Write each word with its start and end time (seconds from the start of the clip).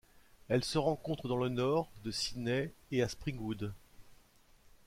Elle 0.49 0.63
se 0.63 0.79
rencontre 0.79 1.27
dans 1.27 1.37
le 1.37 1.49
Nord 1.49 1.91
de 2.03 2.09
Sydney 2.09 2.73
et 2.89 3.03
à 3.03 3.07
Springwood. 3.07 3.71